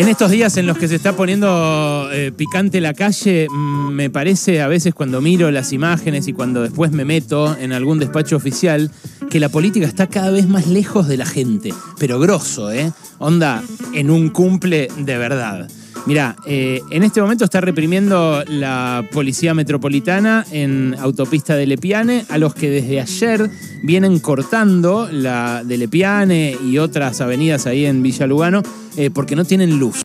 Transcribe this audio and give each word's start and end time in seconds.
En 0.00 0.08
estos 0.08 0.30
días 0.30 0.56
en 0.56 0.66
los 0.66 0.78
que 0.78 0.88
se 0.88 0.94
está 0.94 1.14
poniendo 1.14 2.08
eh, 2.10 2.32
picante 2.34 2.80
la 2.80 2.94
calle, 2.94 3.46
mm, 3.50 3.90
me 3.90 4.08
parece 4.08 4.62
a 4.62 4.66
veces 4.66 4.94
cuando 4.94 5.20
miro 5.20 5.50
las 5.50 5.74
imágenes 5.74 6.26
y 6.26 6.32
cuando 6.32 6.62
después 6.62 6.90
me 6.90 7.04
meto 7.04 7.54
en 7.60 7.74
algún 7.74 7.98
despacho 7.98 8.34
oficial, 8.34 8.90
que 9.28 9.38
la 9.38 9.50
política 9.50 9.86
está 9.86 10.06
cada 10.06 10.30
vez 10.30 10.48
más 10.48 10.66
lejos 10.66 11.06
de 11.06 11.18
la 11.18 11.26
gente, 11.26 11.74
pero 11.98 12.18
grosso, 12.18 12.72
¿eh? 12.72 12.90
Onda, 13.18 13.62
en 13.92 14.10
un 14.10 14.30
cumple 14.30 14.88
de 14.96 15.18
verdad. 15.18 15.68
Mirá, 16.06 16.36
eh, 16.46 16.82
en 16.90 17.02
este 17.02 17.20
momento 17.20 17.44
está 17.44 17.60
reprimiendo 17.60 18.42
la 18.46 19.06
Policía 19.12 19.54
Metropolitana 19.54 20.44
en 20.50 20.96
autopista 20.98 21.56
de 21.56 21.66
Lepiane 21.66 22.24
a 22.28 22.38
los 22.38 22.54
que 22.54 22.70
desde 22.70 23.00
ayer 23.00 23.50
vienen 23.82 24.18
cortando 24.18 25.08
la 25.12 25.62
de 25.62 25.76
Lepiane 25.76 26.56
y 26.64 26.78
otras 26.78 27.20
avenidas 27.20 27.66
ahí 27.66 27.84
en 27.86 28.02
Villa 28.02 28.26
Lugano 28.26 28.62
eh, 28.96 29.10
porque 29.10 29.36
no 29.36 29.44
tienen 29.44 29.78
luz. 29.78 30.02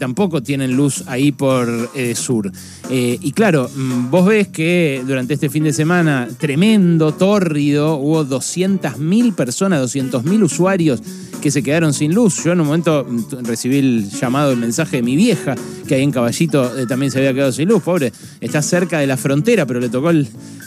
Tampoco 0.00 0.42
tienen 0.42 0.74
luz 0.74 1.04
ahí 1.06 1.30
por 1.30 1.90
eh, 1.94 2.14
sur. 2.16 2.50
Eh, 2.88 3.18
y 3.20 3.32
claro, 3.32 3.70
mm, 3.72 4.10
vos 4.10 4.26
ves 4.26 4.48
que 4.48 5.04
durante 5.06 5.34
este 5.34 5.50
fin 5.50 5.62
de 5.62 5.72
semana 5.72 6.26
tremendo, 6.38 7.12
tórrido, 7.12 7.96
hubo 7.96 8.24
200.000 8.24 9.34
personas, 9.34 9.94
200.000 9.94 10.42
usuarios 10.42 11.02
que 11.42 11.50
se 11.50 11.62
quedaron 11.62 11.92
sin 11.92 12.14
luz. 12.14 12.42
Yo 12.42 12.52
en 12.52 12.62
un 12.62 12.66
momento 12.66 13.06
mm, 13.08 13.44
recibí 13.44 13.76
el 13.76 14.10
llamado, 14.10 14.52
el 14.52 14.58
mensaje 14.58 14.96
de 14.96 15.02
mi 15.02 15.16
vieja, 15.16 15.54
que 15.86 15.94
ahí 15.94 16.02
en 16.02 16.12
Caballito 16.12 16.78
eh, 16.78 16.86
también 16.86 17.12
se 17.12 17.18
había 17.18 17.34
quedado 17.34 17.52
sin 17.52 17.68
luz. 17.68 17.82
Pobre, 17.82 18.10
está 18.40 18.62
cerca 18.62 18.98
de 18.98 19.06
la 19.06 19.18
frontera, 19.18 19.66
pero 19.66 19.80
le 19.80 19.90
tocó 19.90 20.08
el, 20.10 20.26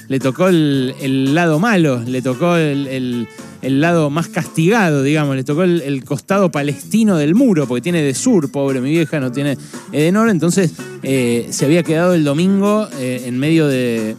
le 0.10 0.20
tocó 0.20 0.48
el, 0.48 1.34
lado 1.34 1.60
malo, 1.60 2.02
le 2.06 2.22
tocó 2.22 2.56
el 2.56 2.88
el 2.88 3.28
lado 3.64 4.10
más 4.10 4.28
castigado, 4.28 5.04
digamos, 5.04 5.36
le 5.36 5.44
tocó 5.44 5.64
el, 5.64 6.04
costado 6.04 6.52
palestino 6.52 7.18
del 7.18 7.36
muro, 7.36 7.68
porque 7.68 7.82
tiene 7.82 8.02
de 8.02 8.14
sur, 8.14 8.52
pobre 8.52 8.82
mi 8.82 8.90
vieja, 8.90 9.20
no 9.20 9.32
tiene 9.32 9.58
de 9.92 10.12
norte, 10.12 10.32
entonces 10.32 10.74
eh, 11.02 11.48
se 11.50 11.66
había 11.66 11.84
quedado 11.84 12.14
el 12.14 12.24
domingo 12.24 12.88
eh, 13.00 13.24
en 13.26 13.40
medio 13.40 13.68
del, 13.68 14.16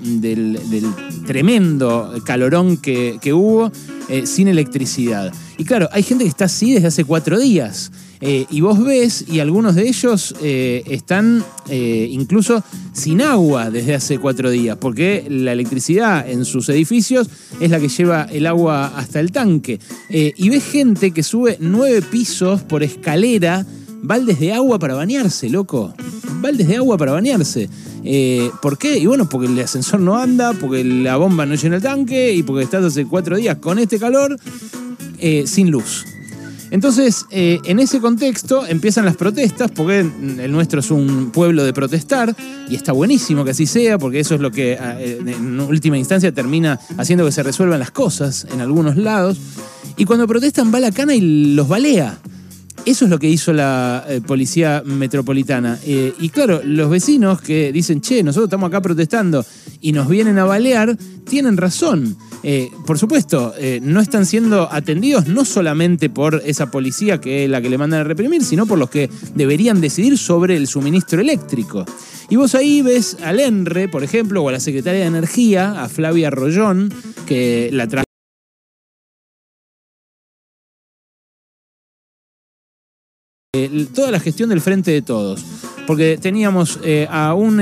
tremendo 1.27 2.15
calorón 2.25 2.79
que, 2.79 3.33
hubo, 3.33 3.71
eh, 4.09 4.27
sin 4.27 4.49
electricidad. 4.49 5.33
Y 5.59 5.65
claro, 5.65 5.89
hay 5.93 6.03
gente 6.03 6.25
que 6.25 6.31
está 6.31 6.47
así 6.47 6.73
desde 6.73 6.89
hace 6.89 7.05
cuatro 7.05 7.39
días. 7.39 7.91
Eh, 8.21 8.47
y 8.51 8.61
vos 8.61 8.83
ves, 8.83 9.25
y 9.29 9.41
algunos 9.41 9.75
de 9.75 9.89
ellos 9.89 10.35
eh, 10.43 10.83
están 10.87 11.45
eh, 11.69 12.09
incluso 12.11 12.63
sin 12.93 13.21
agua 13.21 13.71
desde 13.71 13.95
hace 13.95 14.19
cuatro 14.19 14.51
días, 14.51 14.77
porque 14.81 15.27
la 15.29 15.53
electricidad 15.53 16.29
en 16.29 16.45
sus 16.45 16.69
edificios 16.69 17.29
es 17.61 17.71
la 17.71 17.81
que 17.81 17.89
lleva 17.89 18.23
el 18.25 18.47
agua 18.47 18.93
hasta 18.97 19.21
el 19.21 19.33
tanque. 19.33 19.81
y 20.11 20.49
ves 20.49 20.65
gente 20.65 21.11
que 21.11 21.23
sube 21.23 21.57
nueve 21.61 22.03
pisos 22.03 22.63
por 22.63 22.83
escalera, 22.83 23.67
baldes 24.03 24.39
de 24.41 24.53
agua 24.53 24.79
para 24.79 24.95
bañarse, 24.95 25.49
loco. 25.49 25.93
Baldes 26.41 26.69
de 26.69 26.77
agua 26.77 26.97
para 26.97 27.13
bañarse. 27.13 27.69
¿Por 28.61 28.79
qué? 28.79 28.99
Y 28.99 29.07
bueno, 29.07 29.29
porque 29.29 29.49
el 29.49 29.59
ascensor 29.59 30.01
no 30.01 30.17
anda, 30.17 30.53
porque 30.53 30.85
la 30.85 31.17
bomba 31.17 31.47
no 31.47 31.55
llena 31.55 31.77
el 31.77 31.83
tanque 31.83 32.33
y 32.35 32.43
porque 32.43 32.65
estás 32.65 32.85
hace 32.85 33.07
cuatro 33.07 33.37
días 33.37 33.57
con 33.59 33.79
este 33.79 33.99
calor 33.99 34.39
sin 35.47 35.71
luz. 35.71 36.05
Entonces, 36.75 37.27
eh, 37.31 37.61
en 37.67 37.79
ese 37.79 38.01
contexto 38.01 38.67
empiezan 38.67 39.05
las 39.05 39.15
protestas, 39.15 39.71
porque 39.71 40.01
el 40.01 40.51
nuestro 40.51 40.81
es 40.81 40.91
un 40.91 41.31
pueblo 41.31 41.63
de 41.63 41.73
protestar, 41.73 42.35
y 42.69 42.75
está 42.75 42.91
buenísimo 42.91 43.45
que 43.45 43.53
así 43.53 43.65
sea, 43.65 43.97
porque 43.97 44.19
eso 44.19 44.35
es 44.35 44.41
lo 44.41 44.51
que 44.51 44.73
eh, 44.73 45.21
en 45.25 45.61
última 45.61 45.97
instancia 45.97 46.33
termina 46.33 46.81
haciendo 46.97 47.25
que 47.25 47.31
se 47.31 47.45
resuelvan 47.45 47.79
las 47.79 47.93
cosas 47.93 48.49
en 48.53 48.61
algunos 48.61 48.97
lados. 48.97 49.39
Y 49.97 50.05
cuando 50.05 50.27
protestan 50.27 50.75
va 50.75 50.81
la 50.81 50.91
cana 50.91 51.15
y 51.15 51.55
los 51.55 51.69
balea. 51.69 52.19
Eso 52.87 53.07
es 53.07 53.11
lo 53.11 53.19
que 53.19 53.29
hizo 53.29 53.53
la 53.53 54.05
eh, 54.09 54.21
policía 54.21 54.83
metropolitana. 54.85 55.79
y 55.85 56.29
claro, 56.29 56.61
los 56.65 56.91
vecinos 56.91 57.41
que 57.41 57.73
dicen, 57.73 58.01
che, 58.01 58.23
nosotros 58.23 58.49
estamos 58.49 58.69
acá 58.69 58.83
protestando 58.83 59.45
y 59.81 59.93
nos 59.93 60.09
vienen 60.09 60.39
a 60.39 60.45
balear, 60.45 60.97
tienen 61.25 61.57
razón. 61.57 62.17
Eh, 62.43 62.71
por 62.87 62.99
supuesto, 62.99 63.55
eh, 63.59 63.81
no 63.83 64.01
están 64.01 64.27
siendo 64.27 64.71
atendidos 64.71 65.29
no 65.29 65.47
solamente 65.47 66.11
por 66.11 66.43
esa 66.45 66.71
policía 66.71 67.19
que 67.19 67.45
es 67.45 67.51
la 67.51 67.63
que 67.63 67.71
le 67.71 67.79
mandan 67.79 68.01
a 68.01 68.05
reprimir, 68.05 68.45
sino 68.45 68.67
por 68.67 68.79
los 68.79 68.91
que 68.91 69.09
deberían 69.35 69.81
decidir 69.81 70.19
sobre 70.19 70.57
el 70.57 70.67
suministro 70.67 71.23
eléctrico. 71.23 71.87
Y 72.29 72.37
vos 72.37 72.55
ahí 72.55 72.83
ves 72.83 73.17
al 73.23 73.41
ENRE, 73.41 73.89
por 73.89 74.05
ejemplo, 74.05 74.43
o 74.43 74.49
a 74.51 74.53
la 74.53 74.61
secretaria 74.61 75.01
de 75.01 75.07
Energía, 75.07 75.83
a 75.83 75.89
Flavia 75.89 76.31
Rollón, 76.31 76.93
que 77.27 77.71
la 77.73 77.89
trajo 77.89 78.05
toda 83.95 84.11
la 84.11 84.21
gestión 84.21 84.49
del 84.49 84.61
frente 84.61 84.91
de 84.91 85.03
todos. 85.03 85.45
Porque 85.87 86.19
teníamos 86.21 86.79
eh, 86.83 87.07
a 87.11 87.35
un 87.35 87.61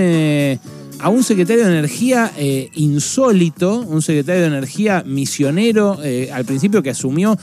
a 1.03 1.09
un 1.09 1.25
secretario 1.25 1.65
de 1.65 1.71
Energía 1.71 2.33
eh, 2.37 2.71
insólito, 2.75 3.81
un 3.81 4.03
secretario 4.03 4.43
de 4.43 4.47
Energía 4.47 5.03
misionero, 5.05 5.99
eh, 6.03 6.31
al 6.33 6.45
principio 6.45 6.81
que 6.83 6.91
asumió 6.91 7.37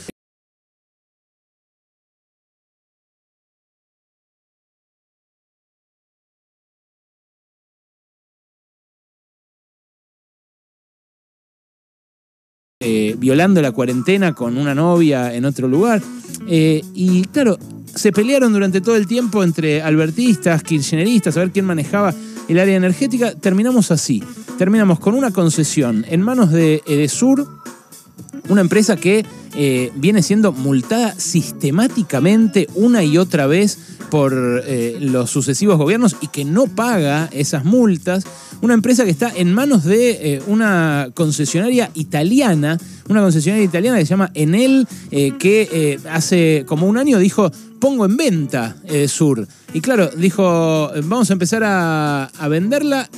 eh, 12.81 13.15
violando 13.17 13.61
la 13.61 13.71
cuarentena 13.71 14.33
con 14.33 14.57
una 14.57 14.73
novia 14.73 15.33
en 15.33 15.45
otro 15.45 15.67
lugar. 15.67 16.01
y 16.47 17.23
claro, 17.25 17.57
se 17.93 18.11
pelearon 18.11 18.53
durante 18.53 18.79
todo 18.79 18.95
el 18.95 19.05
tiempo 19.07 19.43
entre 19.43 19.81
albertistas, 19.81 20.63
kirchneristas, 20.63 21.35
a 21.35 21.41
ver 21.41 21.51
quién 21.51 21.65
manejaba 21.65 22.13
el 22.47 22.57
área 22.57 22.75
energética, 22.75 23.35
terminamos 23.35 23.91
así. 23.91 24.23
Terminamos 24.57 24.99
con 24.99 25.13
una 25.13 25.31
concesión 25.31 26.05
en 26.09 26.21
manos 26.21 26.51
de 26.51 26.81
Edesur, 26.85 27.47
una 28.49 28.61
empresa 28.61 28.95
que 28.95 29.25
eh, 29.55 29.91
viene 29.95 30.23
siendo 30.23 30.51
multada 30.51 31.13
sistemáticamente 31.17 32.67
una 32.75 33.03
y 33.03 33.17
otra 33.17 33.47
vez 33.47 33.77
por 34.09 34.63
eh, 34.65 34.97
los 34.99 35.29
sucesivos 35.29 35.77
gobiernos 35.77 36.15
y 36.21 36.27
que 36.27 36.45
no 36.45 36.67
paga 36.67 37.29
esas 37.31 37.65
multas. 37.65 38.25
Una 38.61 38.73
empresa 38.73 39.05
que 39.05 39.11
está 39.11 39.31
en 39.35 39.53
manos 39.53 39.83
de 39.83 40.35
eh, 40.35 40.41
una 40.47 41.09
concesionaria 41.13 41.91
italiana, 41.93 42.77
una 43.07 43.21
concesionaria 43.21 43.65
italiana 43.65 43.97
que 43.97 44.05
se 44.05 44.09
llama 44.09 44.31
Enel, 44.33 44.87
que 45.09 45.99
hace 46.09 46.63
como 46.67 46.87
un 46.87 46.97
año 46.97 47.17
dijo, 47.17 47.51
pongo 47.79 48.05
en 48.05 48.17
venta 48.17 48.75
Sur. 49.07 49.47
Y 49.73 49.81
claro, 49.81 50.09
dijo, 50.15 50.91
vamos 51.03 51.29
a 51.29 51.33
empezar 51.33 51.63
a, 51.63 52.47
venderla 52.49 53.09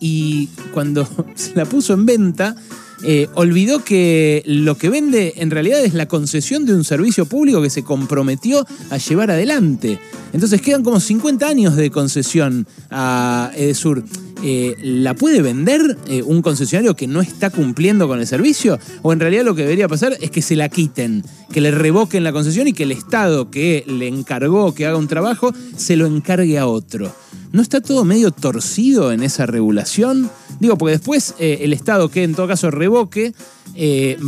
y 0.00 0.48
cuando 0.72 1.08
se 1.34 1.54
la 1.54 1.64
puso 1.64 1.94
en 1.94 2.06
venta, 2.06 2.56
eh, 3.02 3.28
olvidó 3.34 3.84
que 3.84 4.42
lo 4.46 4.76
que 4.76 4.88
vende 4.88 5.34
en 5.36 5.50
realidad 5.50 5.84
es 5.84 5.94
la 5.94 6.06
concesión 6.06 6.66
de 6.66 6.74
un 6.74 6.84
servicio 6.84 7.26
público 7.26 7.62
que 7.62 7.70
se 7.70 7.84
comprometió 7.84 8.66
a 8.90 8.96
llevar 8.96 9.30
adelante. 9.30 9.98
Entonces 10.32 10.60
quedan 10.60 10.82
como 10.82 10.98
50 10.98 11.46
años 11.46 11.76
de 11.76 11.90
concesión 11.90 12.66
a 12.90 13.52
Edesur. 13.54 14.04
Eh, 14.42 14.76
¿la 14.82 15.14
puede 15.14 15.42
vender 15.42 15.98
eh, 16.06 16.22
un 16.22 16.42
concesionario 16.42 16.94
que 16.94 17.08
no 17.08 17.20
está 17.20 17.50
cumpliendo 17.50 18.06
con 18.06 18.20
el 18.20 18.26
servicio? 18.26 18.78
¿O 19.02 19.12
en 19.12 19.18
realidad 19.18 19.44
lo 19.44 19.54
que 19.54 19.62
debería 19.62 19.88
pasar 19.88 20.16
es 20.20 20.30
que 20.30 20.42
se 20.42 20.54
la 20.54 20.68
quiten, 20.68 21.24
que 21.52 21.60
le 21.60 21.72
revoquen 21.72 22.22
la 22.22 22.32
concesión 22.32 22.68
y 22.68 22.72
que 22.72 22.84
el 22.84 22.92
Estado 22.92 23.50
que 23.50 23.84
le 23.88 24.06
encargó 24.06 24.74
que 24.74 24.86
haga 24.86 24.96
un 24.96 25.08
trabajo 25.08 25.52
se 25.76 25.96
lo 25.96 26.06
encargue 26.06 26.58
a 26.58 26.66
otro? 26.66 27.12
¿No 27.50 27.62
está 27.62 27.80
todo 27.80 28.04
medio 28.04 28.30
torcido 28.30 29.10
en 29.10 29.22
esa 29.22 29.46
regulación? 29.46 30.30
Digo, 30.60 30.76
porque 30.76 30.92
después 30.92 31.34
eh, 31.38 31.58
el 31.62 31.72
Estado 31.72 32.08
que 32.08 32.24
en 32.24 32.34
todo 32.34 32.48
caso 32.48 32.70
revoque 32.70 33.32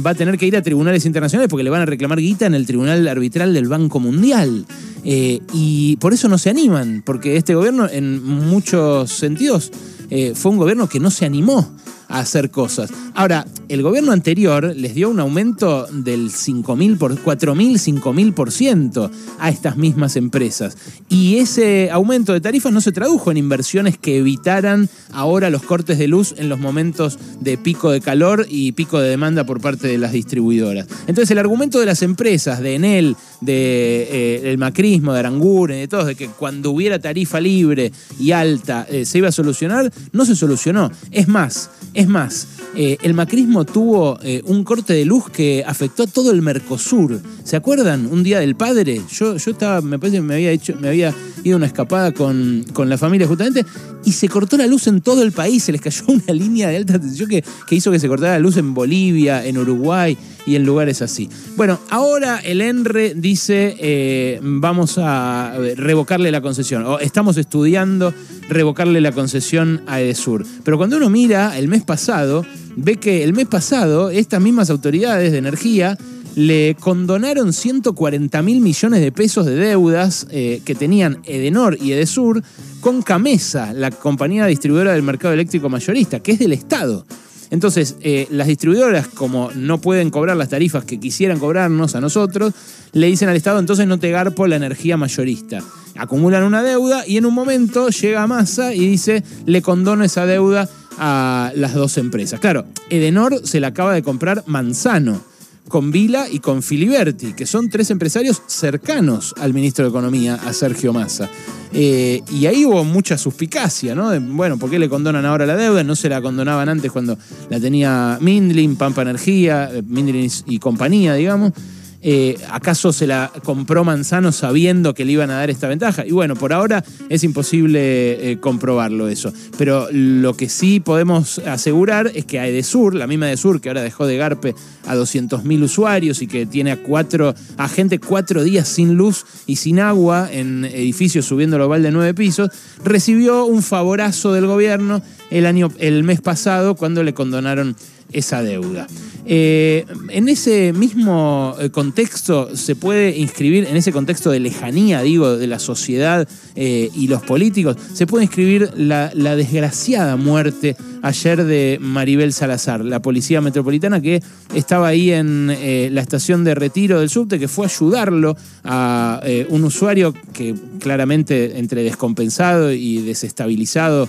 va 0.06 0.10
a 0.10 0.14
tener 0.14 0.38
que 0.38 0.46
ir 0.46 0.56
a 0.56 0.62
tribunales 0.62 1.04
internacionales 1.06 1.48
porque 1.50 1.64
le 1.64 1.70
van 1.70 1.82
a 1.82 1.86
reclamar 1.86 2.20
guita 2.20 2.46
en 2.46 2.54
el 2.54 2.66
Tribunal 2.66 3.08
Arbitral 3.08 3.52
del 3.52 3.66
Banco 3.66 3.98
Mundial. 3.98 4.64
y 5.02 5.96
por 5.96 6.12
eso 6.12 6.28
no 6.28 6.38
se 6.38 6.50
animan, 6.50 7.02
porque 7.04 7.36
este 7.36 7.56
gobierno 7.56 7.88
en 7.90 8.22
muchos 8.22 9.10
sentidos 9.10 9.72
eh, 10.10 10.32
fue 10.34 10.50
un 10.50 10.58
gobierno 10.58 10.88
que 10.88 11.00
no 11.00 11.10
se 11.10 11.24
animó 11.24 11.70
a 12.08 12.18
hacer 12.18 12.50
cosas. 12.50 12.90
Ahora, 13.14 13.46
el 13.70 13.82
gobierno 13.82 14.10
anterior 14.10 14.74
les 14.76 14.96
dio 14.96 15.08
un 15.08 15.20
aumento 15.20 15.86
del 15.92 16.30
5.000 16.32 16.98
por 16.98 17.16
4.000, 17.16 18.00
5.000% 18.02 19.10
a 19.38 19.48
estas 19.48 19.76
mismas 19.76 20.16
empresas. 20.16 20.76
Y 21.08 21.36
ese 21.36 21.88
aumento 21.92 22.32
de 22.32 22.40
tarifas 22.40 22.72
no 22.72 22.80
se 22.80 22.90
tradujo 22.90 23.30
en 23.30 23.36
inversiones 23.36 23.96
que 23.96 24.18
evitaran 24.18 24.88
ahora 25.12 25.50
los 25.50 25.62
cortes 25.62 25.98
de 25.98 26.08
luz 26.08 26.34
en 26.36 26.48
los 26.48 26.58
momentos 26.58 27.16
de 27.40 27.58
pico 27.58 27.92
de 27.92 28.00
calor 28.00 28.44
y 28.48 28.72
pico 28.72 28.98
de 28.98 29.08
demanda 29.08 29.44
por 29.44 29.60
parte 29.60 29.86
de 29.86 29.98
las 29.98 30.10
distribuidoras. 30.12 30.88
Entonces, 31.06 31.30
el 31.30 31.38
argumento 31.38 31.78
de 31.78 31.86
las 31.86 32.02
empresas, 32.02 32.60
de 32.60 32.74
Enel, 32.74 33.16
de 33.40 34.50
eh, 34.50 34.56
macrismo, 34.56 35.12
de 35.12 35.20
Aranguren, 35.20 35.78
de 35.78 35.86
todos, 35.86 36.06
de 36.06 36.16
que 36.16 36.26
cuando 36.26 36.72
hubiera 36.72 36.98
tarifa 36.98 37.40
libre 37.40 37.92
y 38.18 38.32
alta 38.32 38.84
eh, 38.90 39.04
se 39.04 39.18
iba 39.18 39.28
a 39.28 39.32
solucionar, 39.32 39.92
no 40.12 40.24
se 40.24 40.34
solucionó. 40.34 40.90
Es 41.12 41.28
más, 41.28 41.70
es 41.94 42.08
más, 42.08 42.48
eh, 42.76 42.98
el 43.02 43.14
macrismo 43.14 43.59
tuvo 43.64 44.18
eh, 44.22 44.42
un 44.44 44.64
corte 44.64 44.92
de 44.92 45.04
luz 45.04 45.30
que 45.30 45.64
afectó 45.66 46.04
a 46.04 46.06
todo 46.06 46.30
el 46.30 46.42
Mercosur. 46.42 47.20
¿Se 47.44 47.56
acuerdan? 47.56 48.06
Un 48.06 48.22
día 48.22 48.40
del 48.40 48.56
padre. 48.56 49.00
Yo, 49.12 49.36
yo 49.36 49.50
estaba, 49.50 49.80
me 49.80 49.98
parece 49.98 50.18
que 50.18 50.22
me 50.22 50.34
había 50.34 50.50
hecho, 50.50 50.74
me 50.80 50.88
había 50.88 51.14
ido 51.44 51.56
una 51.56 51.66
escapada 51.66 52.12
con, 52.12 52.64
con 52.72 52.88
la 52.88 52.98
familia 52.98 53.26
justamente, 53.26 53.64
y 54.04 54.12
se 54.12 54.28
cortó 54.28 54.56
la 54.56 54.66
luz 54.66 54.86
en 54.86 55.00
todo 55.00 55.22
el 55.22 55.32
país. 55.32 55.64
Se 55.64 55.72
les 55.72 55.80
cayó 55.80 56.04
una 56.08 56.32
línea 56.32 56.68
de 56.68 56.76
alta 56.76 56.98
tensión 56.98 57.28
que, 57.28 57.44
que 57.66 57.74
hizo 57.74 57.90
que 57.90 57.98
se 57.98 58.08
cortara 58.08 58.32
la 58.34 58.38
luz 58.40 58.56
en 58.56 58.74
Bolivia, 58.74 59.44
en 59.44 59.58
Uruguay 59.58 60.16
y 60.46 60.56
en 60.56 60.64
lugares 60.64 61.02
así. 61.02 61.28
Bueno, 61.56 61.78
ahora 61.90 62.38
el 62.38 62.60
ENRE 62.60 63.14
dice 63.14 63.76
eh, 63.78 64.40
vamos 64.42 64.98
a 64.98 65.54
revocarle 65.76 66.30
la 66.30 66.40
concesión, 66.40 66.84
estamos 67.00 67.36
estudiando 67.36 68.12
revocarle 68.50 69.00
la 69.00 69.12
concesión 69.12 69.82
a 69.86 70.00
Edesur. 70.00 70.44
Pero 70.64 70.76
cuando 70.76 70.96
uno 70.96 71.08
mira 71.08 71.56
el 71.58 71.68
mes 71.68 71.82
pasado, 71.82 72.44
ve 72.76 72.96
que 72.96 73.24
el 73.24 73.32
mes 73.32 73.46
pasado 73.46 74.10
estas 74.10 74.40
mismas 74.40 74.68
autoridades 74.68 75.32
de 75.32 75.38
energía 75.38 75.96
le 76.34 76.76
condonaron 76.78 77.52
140 77.52 78.42
mil 78.42 78.60
millones 78.60 79.00
de 79.00 79.12
pesos 79.12 79.46
de 79.46 79.56
deudas 79.56 80.26
eh, 80.30 80.60
que 80.64 80.74
tenían 80.74 81.18
Edenor 81.24 81.76
y 81.80 81.92
Edesur 81.92 82.42
con 82.80 83.02
Camesa, 83.02 83.72
la 83.72 83.90
compañía 83.90 84.46
distribuidora 84.46 84.92
del 84.92 85.02
mercado 85.02 85.34
eléctrico 85.34 85.68
mayorista, 85.68 86.20
que 86.20 86.32
es 86.32 86.38
del 86.38 86.52
Estado. 86.52 87.04
Entonces, 87.50 87.96
eh, 88.00 88.26
las 88.30 88.46
distribuidoras, 88.46 89.08
como 89.08 89.50
no 89.54 89.80
pueden 89.80 90.10
cobrar 90.10 90.36
las 90.36 90.48
tarifas 90.48 90.84
que 90.84 91.00
quisieran 91.00 91.38
cobrarnos 91.38 91.94
a 91.94 92.00
nosotros, 92.00 92.54
le 92.92 93.06
dicen 93.08 93.28
al 93.28 93.36
Estado, 93.36 93.58
entonces 93.58 93.86
no 93.86 93.98
te 93.98 94.10
garpo 94.10 94.46
la 94.46 94.56
energía 94.56 94.96
mayorista. 94.96 95.60
Acumulan 95.96 96.44
una 96.44 96.62
deuda 96.62 97.06
y 97.06 97.16
en 97.16 97.26
un 97.26 97.34
momento 97.34 97.88
llega 97.88 98.26
Massa 98.26 98.74
y 98.74 98.86
dice, 98.86 99.24
le 99.46 99.62
condono 99.62 100.04
esa 100.04 100.26
deuda 100.26 100.68
a 100.98 101.52
las 101.56 101.74
dos 101.74 101.98
empresas. 101.98 102.40
Claro, 102.40 102.66
Edenor 102.88 103.46
se 103.46 103.60
la 103.60 103.68
acaba 103.68 103.94
de 103.94 104.02
comprar 104.02 104.44
Manzano 104.46 105.29
con 105.70 105.90
Vila 105.90 106.26
y 106.30 106.40
con 106.40 106.62
Filiberti, 106.62 107.32
que 107.32 107.46
son 107.46 107.70
tres 107.70 107.90
empresarios 107.90 108.42
cercanos 108.46 109.34
al 109.40 109.54
ministro 109.54 109.86
de 109.86 109.88
Economía, 109.88 110.34
a 110.34 110.52
Sergio 110.52 110.92
Massa. 110.92 111.30
Eh, 111.72 112.22
y 112.32 112.46
ahí 112.46 112.66
hubo 112.66 112.84
mucha 112.84 113.16
suspicacia, 113.16 113.94
¿no? 113.94 114.20
bueno, 114.20 114.58
¿por 114.58 114.68
qué 114.68 114.78
le 114.78 114.88
condonan 114.88 115.24
ahora 115.24 115.46
la 115.46 115.56
deuda? 115.56 115.84
No 115.84 115.94
se 115.94 116.08
la 116.08 116.20
condonaban 116.20 116.68
antes 116.68 116.90
cuando 116.90 117.16
la 117.48 117.60
tenía 117.60 118.18
Mindlin, 118.20 118.76
Pampa 118.76 119.02
Energía, 119.02 119.70
eh, 119.72 119.82
Mindlin 119.86 120.30
y 120.46 120.58
compañía, 120.58 121.14
digamos. 121.14 121.52
Eh, 122.02 122.38
¿acaso 122.50 122.94
se 122.94 123.06
la 123.06 123.30
compró 123.44 123.84
Manzano 123.84 124.32
sabiendo 124.32 124.94
que 124.94 125.04
le 125.04 125.12
iban 125.12 125.30
a 125.30 125.34
dar 125.34 125.50
esta 125.50 125.68
ventaja? 125.68 126.06
Y 126.06 126.12
bueno, 126.12 126.34
por 126.34 126.52
ahora 126.52 126.82
es 127.08 127.24
imposible 127.24 128.32
eh, 128.32 128.38
comprobarlo 128.40 129.08
eso. 129.08 129.32
Pero 129.58 129.88
lo 129.92 130.34
que 130.34 130.48
sí 130.48 130.80
podemos 130.80 131.38
asegurar 131.40 132.10
es 132.14 132.24
que 132.24 132.38
a 132.38 132.46
Edesur, 132.46 132.94
la 132.94 133.06
misma 133.06 133.28
Edesur 133.28 133.60
que 133.60 133.68
ahora 133.68 133.82
dejó 133.82 134.06
de 134.06 134.16
Garpe 134.16 134.54
a 134.86 134.96
200.000 134.96 135.62
usuarios 135.62 136.22
y 136.22 136.26
que 136.26 136.46
tiene 136.46 136.72
a, 136.72 136.82
cuatro, 136.82 137.34
a 137.58 137.68
gente 137.68 137.98
cuatro 137.98 138.42
días 138.44 138.66
sin 138.66 138.94
luz 138.94 139.26
y 139.46 139.56
sin 139.56 139.78
agua 139.78 140.28
en 140.32 140.64
edificios 140.64 141.26
subiendo 141.26 141.56
global 141.56 141.82
de 141.82 141.90
nueve 141.90 142.14
pisos, 142.14 142.50
recibió 142.82 143.44
un 143.44 143.62
favorazo 143.62 144.32
del 144.32 144.46
gobierno 144.46 145.02
el, 145.30 145.46
año, 145.46 145.70
el 145.78 146.02
mes 146.02 146.20
pasado 146.20 146.74
cuando 146.76 147.02
le 147.02 147.14
condonaron 147.14 147.76
esa 148.12 148.42
deuda. 148.42 148.86
Eh, 149.26 149.84
en 150.08 150.28
ese 150.28 150.72
mismo 150.72 151.54
eh, 151.60 151.70
contexto 151.70 152.56
se 152.56 152.74
puede 152.74 153.16
inscribir, 153.18 153.66
en 153.66 153.76
ese 153.76 153.92
contexto 153.92 154.30
de 154.30 154.40
lejanía, 154.40 155.02
digo, 155.02 155.36
de 155.36 155.46
la 155.46 155.58
sociedad 155.58 156.26
eh, 156.56 156.90
y 156.94 157.08
los 157.08 157.22
políticos, 157.22 157.76
se 157.92 158.06
puede 158.06 158.24
inscribir 158.24 158.70
la, 158.76 159.10
desgraciada 159.10 160.16
muerte 160.16 160.76
ayer 161.02 161.44
de 161.44 161.78
Maribel 161.80 162.32
Salazar, 162.32 162.84
la 162.84 163.00
policía 163.02 163.40
metropolitana 163.40 164.00
que 164.00 164.22
estaba 164.54 164.88
ahí 164.88 165.12
en 165.12 165.46
la 165.94 166.00
estación 166.00 166.42
de 166.44 166.54
retiro 166.54 167.00
del 167.00 167.08
subte, 167.08 167.38
que 167.38 167.48
fue 167.48 167.66
a 167.66 167.68
ayudarlo 167.68 168.36
a 168.64 169.22
un 169.48 169.64
usuario 169.64 170.12
que 170.32 170.54
claramente 170.80 171.58
entre 171.58 171.82
descompensado 171.82 172.72
y 172.72 172.98
desestabilizado 173.02 174.08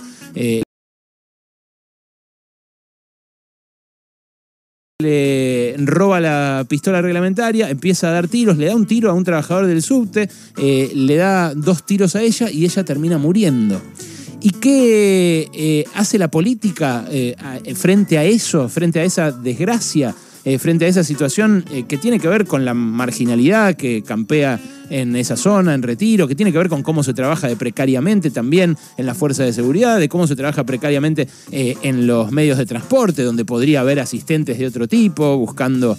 le 5.02 5.74
roba 5.78 6.20
la 6.20 6.64
pistola 6.68 7.02
reglamentaria, 7.02 7.68
empieza 7.68 8.08
a 8.08 8.12
dar 8.12 8.28
tiros, 8.28 8.56
le 8.56 8.66
da 8.66 8.76
un 8.76 8.86
tiro 8.86 9.10
a 9.10 9.12
un 9.12 9.24
trabajador 9.24 9.66
del 9.66 9.82
subte, 9.82 10.28
eh, 10.56 10.90
le 10.94 11.16
da 11.16 11.54
dos 11.54 11.84
tiros 11.84 12.16
a 12.16 12.22
ella 12.22 12.50
y 12.50 12.64
ella 12.64 12.84
termina 12.84 13.18
muriendo. 13.18 13.80
¿Y 14.40 14.50
qué 14.50 15.48
eh, 15.52 15.84
hace 15.94 16.18
la 16.18 16.28
política 16.28 17.04
eh, 17.10 17.36
frente 17.74 18.18
a 18.18 18.24
eso, 18.24 18.68
frente 18.68 19.00
a 19.00 19.04
esa 19.04 19.30
desgracia? 19.30 20.14
Eh, 20.44 20.58
frente 20.58 20.86
a 20.86 20.88
esa 20.88 21.04
situación 21.04 21.64
eh, 21.70 21.84
que 21.84 21.98
tiene 21.98 22.18
que 22.18 22.26
ver 22.26 22.46
con 22.46 22.64
la 22.64 22.74
marginalidad 22.74 23.74
que 23.76 24.02
campea 24.02 24.58
en 24.90 25.14
esa 25.14 25.36
zona, 25.36 25.72
en 25.72 25.82
retiro, 25.82 26.26
que 26.26 26.34
tiene 26.34 26.50
que 26.50 26.58
ver 26.58 26.68
con 26.68 26.82
cómo 26.82 27.04
se 27.04 27.14
trabaja 27.14 27.48
precariamente 27.50 28.30
también 28.30 28.76
en 28.96 29.06
la 29.06 29.14
fuerza 29.14 29.44
de 29.44 29.52
seguridad, 29.52 30.00
de 30.00 30.08
cómo 30.08 30.26
se 30.26 30.34
trabaja 30.34 30.64
precariamente 30.64 31.28
eh, 31.52 31.76
en 31.82 32.08
los 32.08 32.32
medios 32.32 32.58
de 32.58 32.66
transporte, 32.66 33.22
donde 33.22 33.44
podría 33.44 33.82
haber 33.82 34.00
asistentes 34.00 34.58
de 34.58 34.66
otro 34.66 34.88
tipo, 34.88 35.36
buscando 35.38 35.96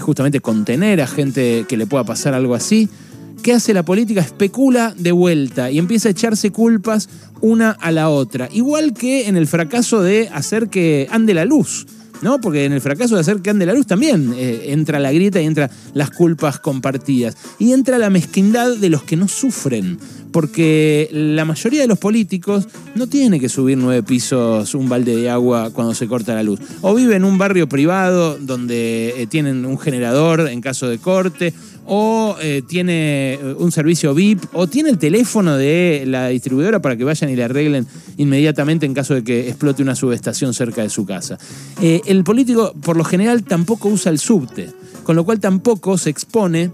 justamente 0.00 0.40
contener 0.40 1.00
a 1.00 1.06
gente 1.06 1.64
que 1.68 1.76
le 1.76 1.86
pueda 1.86 2.04
pasar 2.04 2.34
algo 2.34 2.54
así. 2.54 2.88
¿Qué 3.42 3.52
hace 3.52 3.74
la 3.74 3.84
política? 3.84 4.20
Especula 4.20 4.94
de 4.96 5.12
vuelta 5.12 5.70
y 5.70 5.78
empieza 5.78 6.08
a 6.08 6.12
echarse 6.12 6.50
culpas 6.50 7.08
una 7.40 7.70
a 7.70 7.90
la 7.90 8.08
otra. 8.08 8.48
Igual 8.52 8.92
que 8.92 9.28
en 9.28 9.36
el 9.36 9.46
fracaso 9.46 10.02
de 10.02 10.28
hacer 10.32 10.68
que 10.68 11.08
ande 11.10 11.34
la 11.34 11.44
luz. 11.44 11.86
¿No? 12.22 12.40
Porque 12.40 12.64
en 12.64 12.72
el 12.72 12.80
fracaso 12.80 13.14
de 13.14 13.20
hacer 13.20 13.42
que 13.42 13.50
ande 13.50 13.66
la 13.66 13.74
luz 13.74 13.86
también 13.86 14.32
eh, 14.36 14.66
entra 14.68 14.98
la 14.98 15.12
grieta 15.12 15.40
y 15.40 15.46
entra 15.46 15.70
las 15.92 16.10
culpas 16.10 16.58
compartidas. 16.58 17.36
Y 17.58 17.72
entra 17.72 17.98
la 17.98 18.10
mezquindad 18.10 18.76
de 18.76 18.88
los 18.88 19.02
que 19.02 19.16
no 19.16 19.28
sufren. 19.28 19.98
Porque 20.32 21.10
la 21.12 21.44
mayoría 21.44 21.82
de 21.82 21.88
los 21.88 21.98
políticos 21.98 22.66
no 22.94 23.06
tiene 23.06 23.38
que 23.38 23.50
subir 23.50 23.76
nueve 23.76 24.02
pisos 24.02 24.74
un 24.74 24.88
balde 24.88 25.14
de 25.14 25.28
agua 25.28 25.70
cuando 25.72 25.94
se 25.94 26.06
corta 26.06 26.34
la 26.34 26.42
luz. 26.42 26.58
O 26.80 26.94
vive 26.94 27.16
en 27.16 27.24
un 27.24 27.36
barrio 27.36 27.68
privado 27.68 28.38
donde 28.38 29.14
eh, 29.16 29.26
tienen 29.26 29.66
un 29.66 29.78
generador 29.78 30.48
en 30.48 30.62
caso 30.62 30.88
de 30.88 30.98
corte, 30.98 31.52
o 31.86 32.36
eh, 32.40 32.62
tiene 32.66 33.34
eh, 33.34 33.54
un 33.58 33.72
servicio 33.72 34.14
VIP, 34.14 34.44
o 34.52 34.66
tiene 34.66 34.90
el 34.90 34.98
teléfono 34.98 35.56
de 35.56 36.04
la 36.06 36.28
distribuidora 36.28 36.80
para 36.80 36.96
que 36.96 37.04
vayan 37.04 37.30
y 37.30 37.36
le 37.36 37.44
arreglen 37.44 37.86
inmediatamente 38.16 38.86
en 38.86 38.94
caso 38.94 39.14
de 39.14 39.24
que 39.24 39.48
explote 39.48 39.82
una 39.82 39.94
subestación 39.94 40.54
cerca 40.54 40.82
de 40.82 40.90
su 40.90 41.04
casa. 41.04 41.38
Eh, 41.80 42.00
el 42.06 42.24
político, 42.24 42.72
por 42.82 42.96
lo 42.96 43.04
general, 43.04 43.44
tampoco 43.44 43.88
usa 43.88 44.10
el 44.12 44.18
subte, 44.18 44.70
con 45.02 45.16
lo 45.16 45.24
cual 45.24 45.40
tampoco 45.40 45.98
se 45.98 46.10
expone, 46.10 46.70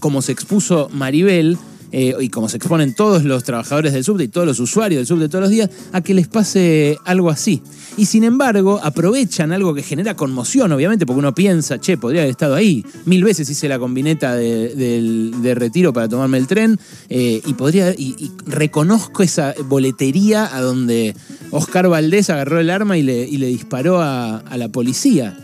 como 0.00 0.22
se 0.22 0.32
expuso 0.32 0.88
Maribel, 0.92 1.58
y 1.98 2.28
como 2.28 2.48
se 2.48 2.58
exponen 2.58 2.94
todos 2.94 3.24
los 3.24 3.42
trabajadores 3.42 3.94
del 3.94 4.04
subte 4.04 4.24
y 4.24 4.28
todos 4.28 4.46
los 4.46 4.60
usuarios 4.60 5.00
del 5.00 5.06
subte 5.06 5.28
todos 5.28 5.42
los 5.42 5.50
días, 5.50 5.70
a 5.92 6.02
que 6.02 6.12
les 6.12 6.28
pase 6.28 6.98
algo 7.04 7.30
así. 7.30 7.62
Y 7.96 8.06
sin 8.06 8.24
embargo, 8.24 8.78
aprovechan 8.82 9.52
algo 9.52 9.74
que 9.74 9.82
genera 9.82 10.14
conmoción, 10.14 10.72
obviamente, 10.72 11.06
porque 11.06 11.20
uno 11.20 11.34
piensa, 11.34 11.80
che, 11.80 11.96
podría 11.96 12.22
haber 12.22 12.32
estado 12.32 12.54
ahí. 12.54 12.84
Mil 13.06 13.24
veces 13.24 13.48
hice 13.48 13.68
la 13.68 13.78
combineta 13.78 14.34
de, 14.34 15.54
retiro 15.56 15.94
para 15.94 16.06
tomarme 16.06 16.36
el 16.36 16.46
tren 16.46 16.78
eh, 17.08 17.40
y 17.46 17.54
podría 17.54 17.92
y, 17.92 18.30
reconozco 18.44 19.22
esa 19.22 19.54
boletería 19.64 20.54
a 20.54 20.60
donde 20.60 21.14
Oscar 21.50 21.88
Valdés 21.88 22.28
agarró 22.28 22.60
el 22.60 22.68
arma 22.68 22.98
y 22.98 23.02
le 23.02 23.46
disparó 23.46 24.02
a 24.02 24.42
la 24.56 24.68
policía. 24.68 25.34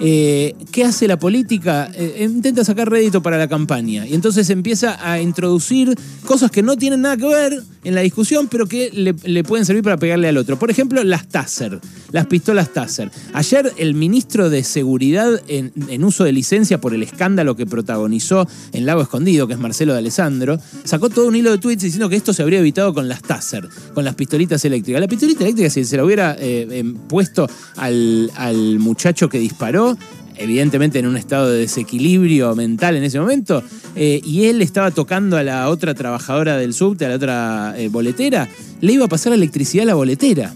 Eh, 0.00 0.54
¿Qué 0.70 0.84
hace 0.84 1.06
la 1.06 1.18
política? 1.18 1.90
Eh, 1.94 2.26
intenta 2.28 2.64
sacar 2.64 2.90
rédito 2.90 3.22
para 3.22 3.38
la 3.38 3.48
campaña 3.48 4.06
y 4.06 4.14
entonces 4.14 4.48
empieza 4.50 4.98
a 5.08 5.20
introducir 5.20 5.94
cosas 6.26 6.50
que 6.50 6.62
no 6.62 6.76
tienen 6.76 7.02
nada 7.02 7.16
que 7.16 7.26
ver 7.26 7.62
en 7.84 7.94
la 7.94 8.00
discusión, 8.00 8.48
pero 8.48 8.66
que 8.66 8.90
le, 8.92 9.44
pueden 9.44 9.66
servir 9.66 9.82
para 9.82 9.96
pegarle 9.96 10.28
al 10.28 10.36
otro. 10.36 10.58
Por 10.58 10.70
ejemplo, 10.70 11.02
las 11.02 11.28
Taser, 11.28 11.80
las 12.12 12.26
pistolas 12.26 12.72
Taser. 12.72 13.10
Ayer 13.32 13.72
el 13.76 13.94
ministro 13.94 14.50
de 14.50 14.62
Seguridad 14.62 15.40
en, 15.48 16.04
uso 16.04 16.24
de 16.24 16.32
licencia 16.32 16.80
por 16.80 16.94
el 16.94 17.02
escándalo 17.02 17.56
que 17.56 17.66
protagonizó 17.66 18.46
en 18.72 18.86
Lago 18.86 19.02
Escondido, 19.02 19.46
que 19.46 19.54
es 19.54 19.58
Marcelo 19.58 19.92
de 19.92 19.98
Alessandro, 19.98 20.58
sacó 20.84 21.10
todo 21.10 21.26
un 21.26 21.36
hilo 21.36 21.50
de 21.50 21.58
tweets 21.58 21.82
diciendo 21.82 22.08
que 22.08 22.16
esto 22.16 22.32
se 22.32 22.42
habría 22.42 22.60
evitado 22.60 22.94
con 22.94 23.08
las 23.08 23.22
Taser, 23.22 23.68
con 23.94 24.04
las 24.04 24.14
pistolitas 24.14 24.64
eléctricas. 24.64 25.00
La 25.00 25.08
pistolita 25.08 25.42
eléctrica, 25.42 25.68
si 25.68 25.84
se 25.84 25.96
la 25.96 26.04
hubiera 26.04 26.36
eh, 26.38 26.68
em, 26.70 26.94
puesto 26.94 27.48
al, 27.76 28.30
al 28.36 28.78
muchacho 28.78 29.28
que 29.28 29.38
disparó, 29.38 29.91
evidentemente 30.36 30.98
en 30.98 31.06
un 31.06 31.16
estado 31.16 31.50
de 31.50 31.60
desequilibrio 31.60 32.54
mental 32.54 32.96
en 32.96 33.04
ese 33.04 33.20
momento, 33.20 33.62
eh, 33.94 34.20
y 34.24 34.46
él 34.46 34.62
estaba 34.62 34.90
tocando 34.90 35.36
a 35.36 35.42
la 35.42 35.68
otra 35.68 35.94
trabajadora 35.94 36.56
del 36.56 36.74
subte, 36.74 37.06
a 37.06 37.10
la 37.10 37.16
otra 37.16 37.74
eh, 37.76 37.88
boletera, 37.88 38.48
le 38.80 38.92
iba 38.92 39.04
a 39.04 39.08
pasar 39.08 39.32
electricidad 39.32 39.84
a 39.84 39.86
la 39.86 39.94
boletera. 39.94 40.54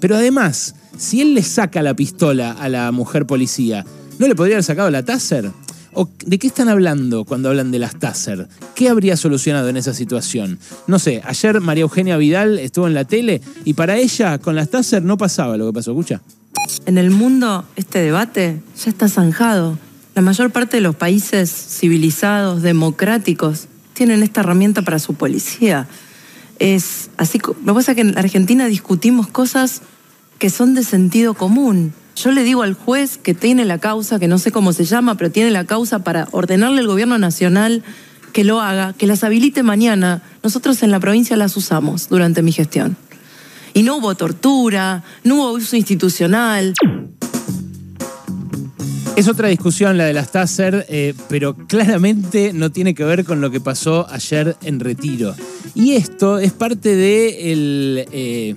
Pero 0.00 0.16
además, 0.16 0.74
si 0.98 1.20
él 1.20 1.34
le 1.34 1.42
saca 1.42 1.82
la 1.82 1.94
pistola 1.94 2.52
a 2.52 2.68
la 2.68 2.90
mujer 2.92 3.26
policía, 3.26 3.84
¿no 4.18 4.26
le 4.26 4.34
podría 4.34 4.56
haber 4.56 4.64
sacado 4.64 4.90
la 4.90 5.04
taser? 5.04 5.50
¿O 5.94 6.08
¿De 6.24 6.38
qué 6.38 6.46
están 6.46 6.68
hablando 6.68 7.24
cuando 7.24 7.50
hablan 7.50 7.70
de 7.70 7.78
las 7.78 7.98
Taser? 7.98 8.48
¿Qué 8.74 8.88
habría 8.88 9.16
solucionado 9.16 9.68
en 9.68 9.76
esa 9.76 9.92
situación? 9.92 10.58
No 10.86 10.98
sé, 10.98 11.20
ayer 11.24 11.60
María 11.60 11.82
Eugenia 11.82 12.16
Vidal 12.16 12.58
estuvo 12.58 12.86
en 12.86 12.94
la 12.94 13.04
tele 13.04 13.42
y 13.64 13.74
para 13.74 13.98
ella 13.98 14.38
con 14.38 14.56
las 14.56 14.70
Taser 14.70 15.02
no 15.02 15.18
pasaba 15.18 15.58
lo 15.58 15.66
que 15.66 15.74
pasó, 15.74 15.90
escucha. 15.90 16.22
En 16.86 16.98
el 16.98 17.10
mundo, 17.10 17.64
este 17.76 18.00
debate 18.00 18.60
ya 18.82 18.90
está 18.90 19.08
zanjado. 19.08 19.78
La 20.14 20.22
mayor 20.22 20.50
parte 20.50 20.76
de 20.76 20.80
los 20.80 20.94
países 20.94 21.50
civilizados, 21.50 22.62
democráticos, 22.62 23.68
tienen 23.94 24.22
esta 24.22 24.40
herramienta 24.40 24.82
para 24.82 24.98
su 24.98 25.14
policía. 25.14 25.86
Es 26.58 27.10
así. 27.16 27.38
Lo 27.38 27.54
que 27.54 27.78
pasa 27.78 27.92
es 27.92 27.96
que 27.96 28.02
en 28.02 28.18
Argentina 28.18 28.66
discutimos 28.66 29.26
cosas 29.28 29.82
que 30.38 30.50
son 30.50 30.74
de 30.74 30.82
sentido 30.82 31.34
común. 31.34 31.92
Yo 32.16 32.30
le 32.30 32.42
digo 32.42 32.62
al 32.62 32.74
juez 32.74 33.16
que 33.16 33.32
tiene 33.32 33.64
la 33.64 33.78
causa, 33.78 34.18
que 34.18 34.28
no 34.28 34.38
sé 34.38 34.52
cómo 34.52 34.72
se 34.72 34.84
llama, 34.84 35.16
pero 35.16 35.30
tiene 35.30 35.50
la 35.50 35.64
causa 35.64 36.00
para 36.00 36.28
ordenarle 36.32 36.80
al 36.80 36.86
gobierno 36.86 37.16
nacional 37.18 37.82
que 38.32 38.44
lo 38.44 38.60
haga, 38.60 38.92
que 38.92 39.06
las 39.06 39.24
habilite 39.24 39.62
mañana. 39.62 40.22
Nosotros 40.42 40.82
en 40.82 40.90
la 40.90 41.00
provincia 41.00 41.36
las 41.36 41.56
usamos 41.56 42.08
durante 42.08 42.42
mi 42.42 42.52
gestión. 42.52 42.96
Y 43.74 43.82
no 43.82 43.96
hubo 43.96 44.14
tortura, 44.14 45.02
no 45.24 45.36
hubo 45.36 45.52
uso 45.52 45.76
institucional. 45.76 46.74
Es 49.16 49.28
otra 49.28 49.48
discusión 49.48 49.98
la 49.98 50.04
de 50.04 50.14
las 50.14 50.32
Taser, 50.32 50.86
eh, 50.88 51.14
pero 51.28 51.54
claramente 51.54 52.52
no 52.52 52.70
tiene 52.70 52.94
que 52.94 53.04
ver 53.04 53.24
con 53.24 53.40
lo 53.40 53.50
que 53.50 53.60
pasó 53.60 54.06
ayer 54.10 54.56
en 54.62 54.80
Retiro. 54.80 55.34
Y 55.74 55.92
esto 55.92 56.38
es 56.38 56.52
parte 56.52 56.96
de 56.96 57.52
el, 57.52 58.08
eh, 58.10 58.56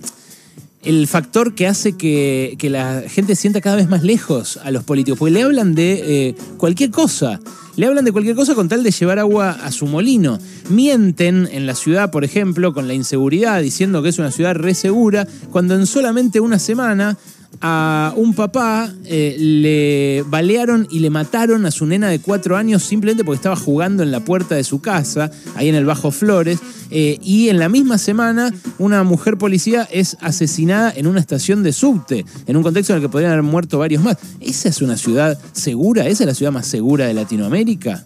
el 0.86 1.08
factor 1.08 1.56
que 1.56 1.68
hace 1.68 1.94
que, 1.94 2.58
la 2.70 3.04
gente 3.08 3.36
sienta 3.36 3.62
cada 3.62 3.76
vez 3.76 3.90
más 3.90 4.04
lejos 4.04 4.58
a 4.64 4.72
los 4.72 4.84
políticos, 4.84 5.20
porque 5.20 5.34
le 5.34 5.44
hablan 5.44 5.76
de 5.76 6.30
eh, 6.30 6.36
cualquier 6.58 6.92
cosa. 6.92 7.40
Le 7.76 7.88
hablan 7.88 8.06
de 8.06 8.14
cualquier 8.14 8.36
cosa 8.36 8.56
con 8.56 8.70
tal 8.70 8.84
de 8.84 8.92
llevar 8.92 9.20
agua 9.20 9.52
a 9.52 9.72
su 9.72 9.86
molino. 9.86 10.40
Mienten 10.70 11.50
en 11.52 11.66
la 11.66 11.76
ciudad, 11.76 12.10
por 12.10 12.24
ejemplo, 12.24 12.74
con 12.74 12.88
la 12.88 12.94
inseguridad, 12.94 13.62
diciendo 13.62 14.02
que 14.02 14.10
es 14.10 14.20
una 14.20 14.32
ciudad 14.32 14.56
re 14.56 14.74
segura, 14.74 15.28
cuando 15.52 15.76
en 15.76 15.86
solamente 15.86 16.40
una 16.40 16.58
semana 16.58 17.18
a 17.62 18.14
un 18.16 18.34
papá 18.34 18.92
eh, 19.06 19.36
le 19.38 20.24
balearon 20.30 20.88
y 20.92 21.00
le 21.00 21.10
mataron 21.10 21.66
a 21.66 21.72
su 21.72 21.86
nena 21.86 22.10
de 22.10 22.20
cuatro 22.20 22.58
años 22.58 22.84
simplemente 22.84 23.24
porque 23.24 23.38
estaba 23.38 23.56
jugando 23.56 24.04
en 24.04 24.12
la 24.12 24.20
puerta 24.20 24.56
de 24.56 24.64
su 24.64 24.82
casa, 24.82 25.32
ahí 25.56 25.70
en 25.70 25.76
el 25.76 25.86
Bajo 25.86 26.12
Flores. 26.12 26.60
Eh, 26.92 27.18
y 27.22 27.50
en 27.50 27.60
la 27.60 27.68
misma 27.70 27.98
semana, 27.98 28.54
una 28.78 29.04
mujer 29.04 29.38
policía 29.38 29.88
es 29.92 30.18
asesinada 30.22 30.94
en 30.96 31.08
una 31.08 31.20
estación 31.20 31.64
de 31.64 31.74
subte, 31.74 32.26
en 32.46 32.58
un 32.58 32.64
contexto 32.64 32.94
en 32.94 32.98
el 32.98 33.04
que 33.04 33.10
podrían 33.10 33.32
haber 33.32 33.44
muerto 33.44 33.80
varios 33.80 34.04
más. 34.04 34.18
¿Esa 34.40 34.70
es 34.70 34.82
una 34.82 34.98
ciudad 34.98 35.38
segura? 35.54 36.08
¿Esa 36.08 36.24
es 36.24 36.28
la 36.28 36.36
ciudad 36.36 36.52
más 36.52 36.68
segura 36.68 37.08
de 37.08 37.14
Latinoamérica? 37.14 38.06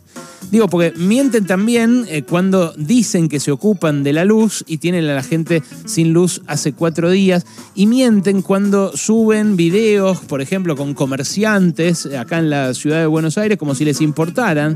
Digo, 0.52 0.68
porque 0.68 0.94
mienten 0.96 1.46
también 1.46 2.06
eh, 2.08 2.24
cuando 2.24 2.74
dicen 2.78 3.30
que 3.30 3.40
se 3.40 3.52
ocupan 3.52 4.04
de 4.04 4.14
la 4.14 4.26
luz 4.26 4.64
y 4.68 4.78
tienen 4.78 5.06
a 5.06 5.14
la 5.14 5.24
gente 5.24 5.62
sin 5.86 6.14
luz 6.14 6.42
hace 6.48 6.74
cuatro 6.74 7.10
días. 7.12 7.46
Y 7.76 7.88
mienten 7.88 8.42
cuando 8.42 8.96
suben 8.96 9.56
videos, 9.56 10.20
por 10.20 10.42
ejemplo, 10.42 10.76
con 10.76 10.94
comerciantes 10.94 12.06
acá 12.08 12.40
en 12.40 12.50
la 12.50 12.74
ciudad 12.74 13.00
de 13.00 13.06
Buenos 13.06 13.38
Aires, 13.38 13.58
como 13.58 13.76
si 13.76 13.86
les 13.86 14.02
importaran. 14.02 14.76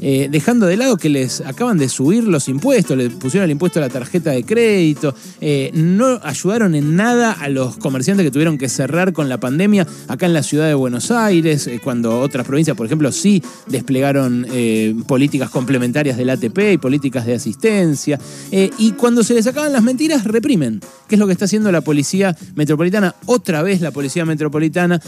Eh, 0.00 0.28
dejando 0.30 0.66
de 0.66 0.76
lado 0.76 0.96
que 0.96 1.08
les 1.08 1.40
acaban 1.40 1.78
de 1.78 1.88
subir 1.88 2.24
los 2.24 2.48
impuestos, 2.48 2.96
le 2.96 3.10
pusieron 3.10 3.44
el 3.44 3.52
impuesto 3.52 3.78
a 3.78 3.82
la 3.82 3.88
tarjeta 3.88 4.32
de 4.32 4.44
crédito, 4.44 5.14
eh, 5.40 5.70
no 5.72 6.20
ayudaron 6.22 6.74
en 6.74 6.96
nada 6.96 7.32
a 7.32 7.48
los 7.48 7.76
comerciantes 7.78 8.24
que 8.24 8.30
tuvieron 8.30 8.58
que 8.58 8.68
cerrar 8.68 9.12
con 9.12 9.28
la 9.28 9.38
pandemia 9.38 9.86
acá 10.08 10.26
en 10.26 10.34
la 10.34 10.42
ciudad 10.42 10.66
de 10.66 10.74
Buenos 10.74 11.10
Aires, 11.10 11.66
eh, 11.66 11.80
cuando 11.82 12.20
otras 12.20 12.46
provincias, 12.46 12.76
por 12.76 12.86
ejemplo, 12.86 13.10
sí 13.12 13.42
desplegaron 13.66 14.46
políticas 15.06 15.50
complementarias 15.50 16.16
del 16.16 16.30
ATP 16.30 16.72
y 16.74 16.78
políticas 16.78 17.26
de 17.26 17.34
asistencia, 17.34 18.18
y 18.50 18.92
cuando 18.92 19.22
se 19.22 19.34
les 19.34 19.46
acaban 19.46 19.72
las 19.72 19.82
mentiras, 19.82 20.24
reprimen, 20.24 20.80
que 21.08 21.14
es 21.14 21.18
lo 21.18 21.26
que 21.26 21.32
está 21.32 21.46
haciendo 21.46 21.70
la 21.72 21.80
policía 21.80 22.36
metropolitana, 22.54 23.14
otra 23.26 23.62
vez 23.62 23.80
la 23.80 23.90
policía 23.90 24.24
metropolitana 24.24 25.00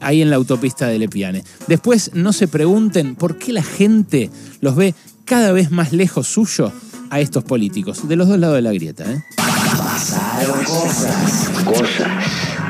ahí 0.00 0.22
en 0.22 0.30
la 0.30 0.36
autopista 0.36 0.86
de 0.86 0.98
Lepiane. 0.98 1.44
Después 1.66 2.12
no 2.14 2.32
se 2.32 2.48
pregunten 2.48 3.14
por 3.14 3.38
qué 3.38 3.52
la 3.52 3.62
gente 3.62 4.27
los 4.60 4.76
ve 4.76 4.94
cada 5.24 5.52
vez 5.52 5.70
más 5.70 5.92
lejos 5.92 6.26
suyo 6.26 6.72
a 7.10 7.20
estos 7.20 7.44
políticos, 7.44 8.08
de 8.08 8.16
los 8.16 8.28
dos 8.28 8.38
lados 8.38 8.56
de 8.56 8.62
la 8.62 8.72
grieta. 8.72 9.04
¿eh? 9.10 9.22
Pasaron 9.36 10.64
cosas, 10.64 11.48
cosas. 11.64 12.08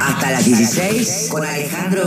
Hasta 0.00 0.30
las 0.32 0.44
16 0.44 1.28
con 1.30 1.44
Alejandro 1.44 2.04